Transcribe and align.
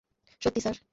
সত্যি, 0.41 0.61
স্যার? 0.61 0.75